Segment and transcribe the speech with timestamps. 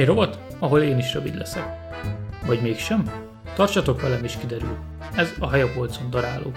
[0.00, 1.64] Egy rovat, ahol én is rövid leszek.
[2.46, 3.10] Vagy mégsem?
[3.54, 4.78] Tartsatok velem is kiderül.
[5.14, 6.52] Ez a hajapolcon daráló.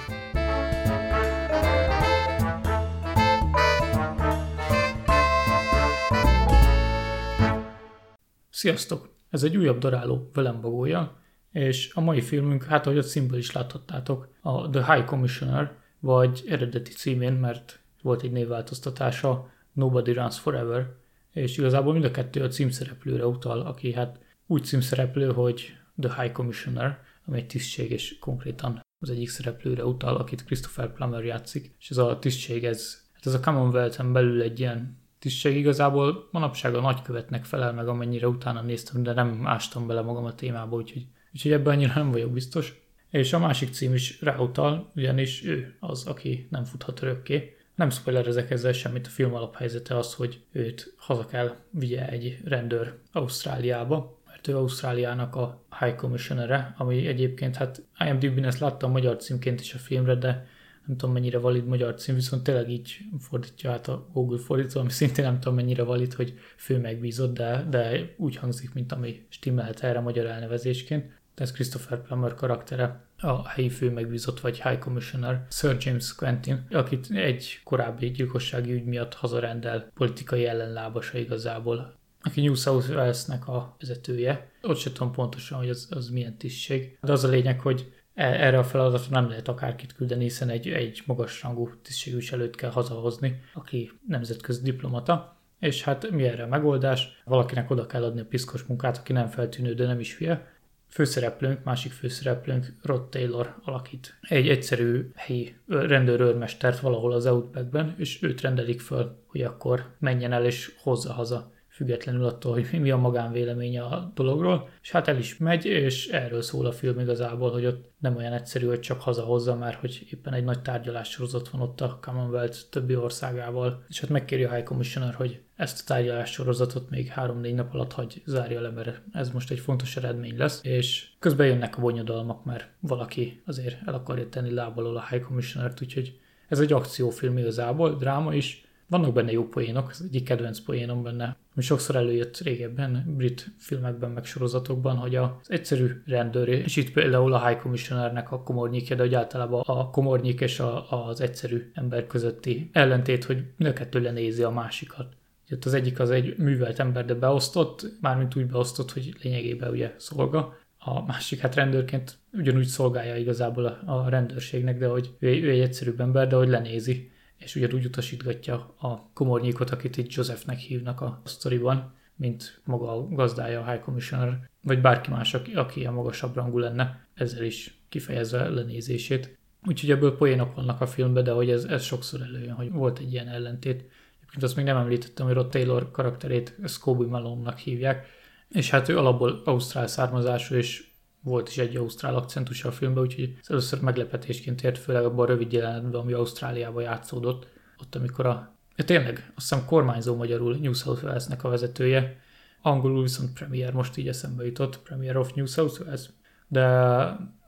[8.50, 9.10] Sziasztok!
[9.30, 11.20] Ez egy újabb daráló velem bagója,
[11.52, 16.44] és a mai filmünk, hát ahogy a címből is láthattátok, a The High Commissioner, vagy
[16.48, 21.02] eredeti címén, mert volt egy névváltoztatása, Nobody Runs Forever,
[21.34, 26.32] és igazából mind a kettő a címszereplőre utal, aki hát úgy címszereplő, hogy The High
[26.32, 31.90] Commissioner, ami egy tisztség, és konkrétan az egyik szereplőre utal, akit Christopher Plummer játszik, és
[31.90, 36.82] ez a tisztség, ez, hát ez a Commonwealth-en belül egy ilyen tisztség igazából manapság a
[36.82, 41.52] nagykövetnek felel meg, amennyire utána néztem, de nem ástam bele magam a témába, úgyhogy, úgyhogy
[41.52, 42.82] ebben annyira nem vagyok biztos.
[43.10, 47.56] És a másik cím is ráutal, ugyanis ő az, aki nem futhat örökké.
[47.76, 52.98] Nem spoilerezek ezzel semmit, a film alaphelyzete az, hogy őt haza kell vigye egy rendőr
[53.12, 59.62] Ausztráliába, mert ő Ausztráliának a High Commissioner ami egyébként hát IMDb-n ezt láttam magyar címként
[59.62, 60.48] is a filmre, de
[60.86, 64.90] nem tudom mennyire valid magyar cím, viszont tényleg így fordítja át a Google fordító, ami
[64.90, 69.84] szintén nem tudom mennyire valid, hogy fő megbízott, de, de úgy hangzik, mint ami stimmelhet
[69.84, 71.12] erre magyar elnevezésként.
[71.36, 77.08] Ez Christopher Plummer karaktere, a helyi fő megbízott vagy High Commissioner Sir James Quentin, akit
[77.12, 84.52] egy korábbi gyilkossági ügy miatt hazarendel politikai ellenlábasa igazából, aki New South Wales-nek a vezetője.
[84.62, 86.98] Ott sem tudom pontosan, hogy az, az milyen tisztség.
[87.02, 90.68] De az a lényeg, hogy E, erre a feladatra nem lehet akárkit küldeni, hiszen egy,
[90.68, 95.38] egy magasrangú tisztségviselőt kell hazahozni, aki nemzetközi diplomata.
[95.60, 97.22] És hát mi erre a megoldás?
[97.26, 100.52] Valakinek oda kell adni a piszkos munkát, aki nem feltűnő, de nem is hülye.
[100.94, 108.42] Főszereplőnk, másik főszereplőnk Rod Taylor alakít egy egyszerű helyi rendőrőrmestert valahol az Outbackben, és őt
[108.42, 113.84] rendelik föl, hogy akkor menjen el és hozza haza függetlenül attól, hogy mi a magánvéleménye
[113.84, 117.92] a dologról, és hát el is megy, és erről szól a film igazából, hogy ott
[118.00, 122.00] nem olyan egyszerű, hogy csak hazahozza, mert hogy éppen egy nagy tárgyalássorozat van ott a
[122.02, 127.56] Commonwealth többi országával, és hát megkéri a High Commissioner, hogy ezt a tárgyalássorozatot még három-négy
[127.56, 131.78] nap alatt hagy zárja le, mert ez most egy fontos eredmény lesz, és közben jönnek
[131.78, 136.74] a bonyodalmak, mert valaki azért el akarja tenni lábalól a High Commissioner-t, úgyhogy ez egy
[136.74, 138.63] akciófilm igazából, dráma is,
[138.94, 144.12] vannak benne jó poénok, az egyik kedvenc poénom benne, ami sokszor előjött régebben, brit filmekben,
[144.12, 149.02] meg sorozatokban, hogy az egyszerű rendőr, és itt például a High Commissionernek a komornyékja, de
[149.02, 154.50] hogy általában a komornyék és a, az egyszerű ember közötti ellentét, hogy mind lenézi a
[154.50, 155.08] másikat.
[155.50, 159.94] Itt az egyik az egy művelt ember, de beosztott, mármint úgy beosztott, hogy lényegében ugye
[159.98, 165.50] szolga, a másik hát rendőrként ugyanúgy szolgálja igazából a, a rendőrségnek, de hogy ő, ő
[165.50, 167.12] egy egyszerűbb ember, de hogy lenézi
[167.44, 173.62] és ugyanúgy utasítgatja a komornyékot, akit itt Josephnek hívnak a sztoriban, mint maga a gazdája,
[173.62, 178.50] a High Commissioner, vagy bárki más, aki, aki a magasabb rangú lenne, ezzel is kifejezve
[178.50, 179.38] lenézését.
[179.66, 183.14] Úgyhogy ebből poénok vannak a filmben, de hogy ez, ez sokszor előjön, hogy volt egy
[183.14, 183.86] ilyen ellentét.
[184.18, 188.08] Egyébként azt még nem említettem, hogy Rod Taylor karakterét Scooby Malone-nak hívják,
[188.50, 190.88] és hát ő alapból ausztrál származású, és
[191.24, 195.28] volt is egy ausztrál akcentus a filmben, úgyhogy ez először meglepetésként ért, főleg abban a
[195.28, 197.48] rövid jelenetben, ami Ausztráliában játszódott,
[197.82, 202.22] ott amikor a, ja, tényleg, azt hiszem kormányzó magyarul New South Wales-nek a vezetője,
[202.62, 206.10] angolul viszont Premier, most így eszembe jutott, Premier of New South Wales,
[206.48, 206.66] de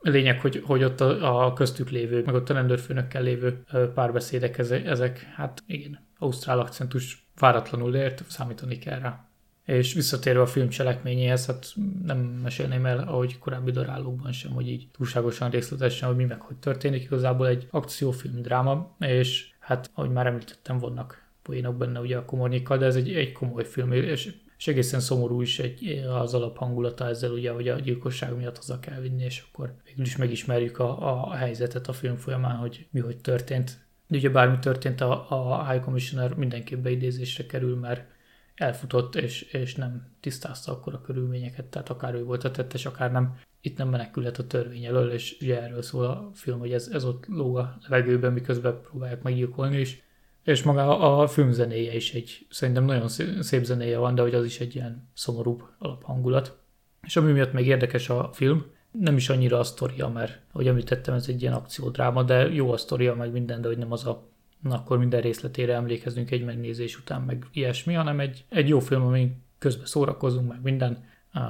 [0.02, 3.64] lényeg, hogy, hogy ott a, a köztük lévő, meg ott a rendőrfőnökkel lévő
[3.94, 9.25] párbeszédek, ezek, ezek hát igen, ausztrál akcentus váratlanul ért, számítani kell rá.
[9.66, 11.74] És visszatérve a film cselekményéhez, hát
[12.06, 16.56] nem mesélném el, ahogy korábbi darálókban sem, hogy így túlságosan részletesen, hogy mi meg hogy
[16.56, 17.04] történik.
[17.04, 22.78] Igazából egy akciófilm dráma, és hát, ahogy már említettem, vannak poénok benne ugye a komornikkal,
[22.78, 27.32] de ez egy, egy komoly film, és, és egészen szomorú is egy, az alaphangulata ezzel
[27.32, 31.34] ugye, hogy a gyilkosság miatt haza kell vinni, és akkor végül is megismerjük a, a
[31.34, 33.84] helyzetet a film folyamán, hogy mi hogy történt.
[34.08, 38.14] De ugye bármi történt, a, a High Commissioner mindenképp beidézésre kerül, mert
[38.56, 43.12] elfutott, és, és nem tisztázta akkor a körülményeket, tehát akár ő volt a tettes, akár
[43.12, 43.38] nem.
[43.62, 47.04] Itt nem menekülhet a törvény elől, és ugye erről szól a film, hogy ez, ez
[47.04, 50.04] ott lóg a levegőben, miközben próbálják meggyilkolni is.
[50.44, 53.08] És maga a film zenéje is egy, szerintem nagyon
[53.42, 56.58] szép zenéje van, de hogy az is egy ilyen szomorúbb alaphangulat.
[57.02, 61.14] És ami miatt még érdekes a film, nem is annyira a sztoria, mert ahogy említettem,
[61.14, 64.30] ez egy ilyen akciódráma, de jó a sztoria, meg minden, de hogy nem az a
[64.64, 69.44] akkor minden részletére emlékezünk egy megnézés után, meg ilyesmi, hanem egy, egy jó film, amin
[69.60, 71.04] közben szórakozunk, meg minden,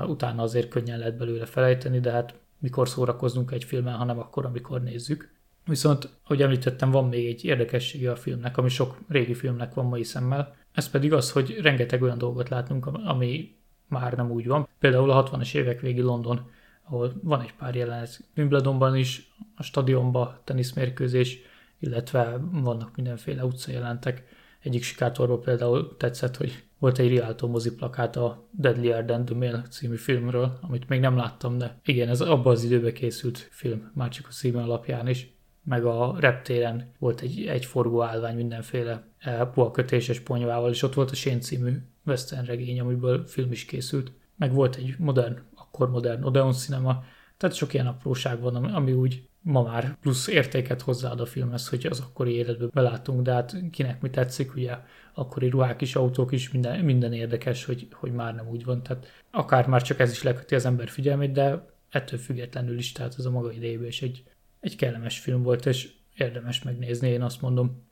[0.07, 4.83] utána azért könnyen lehet belőle felejteni, de hát mikor szórakozunk egy filmen, hanem akkor, amikor
[4.83, 5.33] nézzük.
[5.65, 10.03] Viszont, ahogy említettem, van még egy érdekessége a filmnek, ami sok régi filmnek van mai
[10.03, 10.55] szemmel.
[10.71, 13.55] Ez pedig az, hogy rengeteg olyan dolgot látunk, ami
[13.87, 14.67] már nem úgy van.
[14.79, 16.49] Például a 60-as évek végi London,
[16.83, 21.39] ahol van egy pár jelenet Wimbledonban is, a stadionban teniszmérkőzés,
[21.79, 24.23] illetve vannak mindenféle utcajelentek.
[24.61, 29.95] Egyik sikátorban például tetszett, hogy volt egy Rialto moziplakát a Deadlier Than the Mail című
[29.95, 34.27] filmről, amit még nem láttam, de igen, ez abban az időben készült film, már csak
[34.27, 35.33] a címe alapján is.
[35.63, 41.11] Meg a reptéren volt egy, egy forgó állvány mindenféle eh, puhakötéses ponyvával, és ott volt
[41.11, 44.11] a Sén című western regény, amiből film is készült.
[44.35, 47.03] Meg volt egy modern, akkor modern Odeon Cinema,
[47.37, 51.85] tehát sok ilyen apróság van, ami úgy ma már plusz értéket hozzáad a filmhez, hogy
[51.85, 54.77] az akkori életben belátunk, de hát kinek mi tetszik, ugye
[55.13, 58.83] akkori ruhák is, autók is, minden, minden érdekes, hogy, hogy már nem úgy van.
[58.83, 63.15] Tehát akár már csak ez is leköti az ember figyelmét, de ettől függetlenül is, tehát
[63.17, 64.23] ez a maga idejében is egy,
[64.59, 67.83] egy kellemes film volt, és érdemes megnézni, én azt mondom.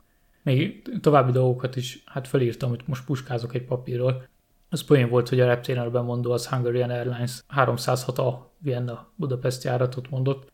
[0.42, 4.26] Még további dolgokat is, hát felírtam, hogy most puskázok egy papírról.
[4.68, 10.52] Az poén volt, hogy a reptéren bemondó az Hungarian Airlines 306A Vienna Budapest járatot mondott,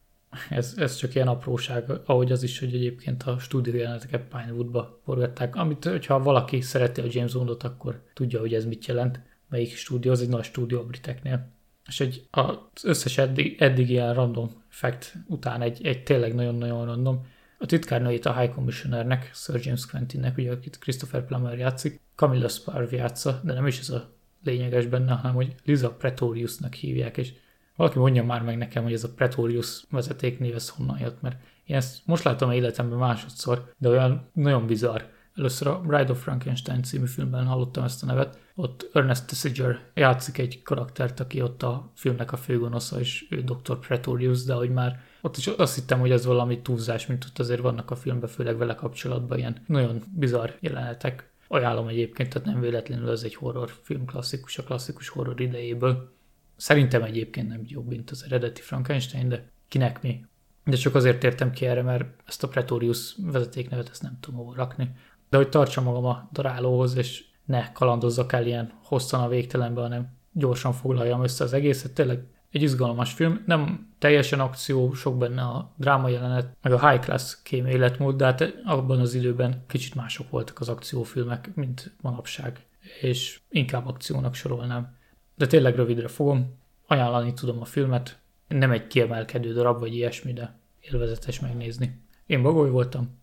[0.51, 5.57] ez, ez csak ilyen apróság, ahogy az is, hogy egyébként a stúdió jeleneteket Pinewoodba forgatták,
[5.57, 10.11] amit, hogyha valaki szereti a James Bondot, akkor tudja, hogy ez mit jelent, melyik stúdió,
[10.13, 11.53] az egy nagy stúdió a briteknél.
[11.87, 17.27] És egy, az összes eddig, eddig ilyen random fact után egy, egy tényleg nagyon-nagyon random,
[17.59, 22.93] a titkárnőjét a High Commissionernek, Sir James Quentinnek, ugye akit Christopher Plummer játszik, Camilla Sparv
[22.93, 24.13] játsza, de nem is ez a
[24.45, 27.33] lényeges benne, hanem hogy Liza Pretoriusnak hívják, és
[27.81, 31.77] valaki mondja már meg nekem, hogy ez a Pretorius vezetéknév, ez honnan jött, mert én
[31.77, 35.01] ezt most látom a életemben másodszor, de olyan nagyon bizarr.
[35.37, 38.39] Először a Bride of Frankenstein című filmben hallottam ezt a nevet.
[38.55, 43.79] Ott Ernest Tessiger játszik egy karaktert, aki ott a filmnek a főgonosza, és ő Dr.
[43.79, 47.61] Pretorius, de hogy már ott is azt hittem, hogy ez valami túlzás, mint ott azért
[47.61, 51.31] vannak a filmben, főleg vele kapcsolatban ilyen nagyon bizarr jelenetek.
[51.49, 56.19] Ajánlom egyébként, tehát nem véletlenül ez egy horrorfilm klasszikus, a klasszikus horror idejéből.
[56.61, 60.25] Szerintem egyébként nem jobb, mint az eredeti Frankenstein, de kinek mi.
[60.65, 64.55] De csak azért értem ki erre, mert ezt a Pretorius vezetéknevet ezt nem tudom hova
[64.55, 64.91] rakni.
[65.31, 70.17] De hogy tartsam magam a darálóhoz, és ne kalandozzak el ilyen hosszan a végtelenbe, hanem
[70.33, 71.93] gyorsan foglaljam össze az egészet.
[71.93, 77.05] Tényleg egy izgalmas film, nem teljesen akció, sok benne a dráma jelenet, meg a high
[77.05, 82.67] class kém életmód, de hát abban az időben kicsit mások voltak az akciófilmek, mint manapság,
[83.01, 84.99] és inkább akciónak sorolnám
[85.41, 86.59] de tényleg rövidre fogom.
[86.87, 88.19] Ajánlani tudom a filmet.
[88.49, 92.01] Nem egy kiemelkedő darab vagy ilyesmi, de élvezetes megnézni.
[92.27, 93.19] Én Bagoly voltam.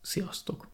[0.00, 0.68] Sziasztok!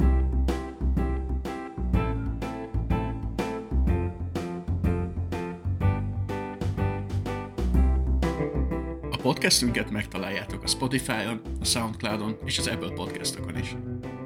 [9.10, 13.76] A podcastünket megtaláljátok a Spotify-on, a Soundcloud-on és az Apple podcastokon is.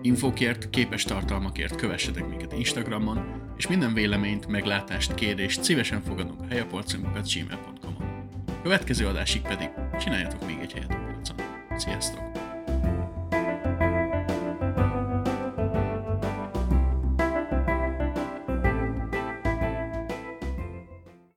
[0.03, 3.25] Infokért, képes tartalmakért kövessetek minket Instagramon,
[3.57, 8.31] és minden véleményt, meglátást, kérdést szívesen fogadunk a helyapolcunkat gmail.com-on.
[8.63, 9.71] Következő adásig pedig
[10.01, 11.37] csináljatok még egy helyet a polcon.
[11.77, 12.32] Sziasztok!